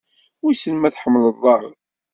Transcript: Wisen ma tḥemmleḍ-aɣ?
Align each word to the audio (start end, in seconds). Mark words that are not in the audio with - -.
Wisen 0.41 0.75
ma 0.79 0.89
tḥemmleḍ-aɣ? 0.95 1.61